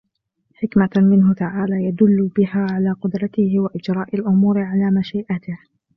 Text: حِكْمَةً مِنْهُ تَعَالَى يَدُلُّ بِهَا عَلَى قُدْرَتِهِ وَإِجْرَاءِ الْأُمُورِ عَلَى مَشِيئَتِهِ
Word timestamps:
حِكْمَةً 0.55 0.89
مِنْهُ 0.95 1.33
تَعَالَى 1.33 1.85
يَدُلُّ 1.85 2.31
بِهَا 2.37 2.67
عَلَى 2.71 2.91
قُدْرَتِهِ 2.91 3.59
وَإِجْرَاءِ 3.59 4.15
الْأُمُورِ 4.15 4.59
عَلَى 4.59 4.91
مَشِيئَتِهِ 4.91 5.59